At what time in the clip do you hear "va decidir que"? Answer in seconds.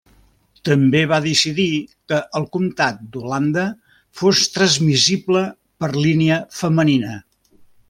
1.11-2.19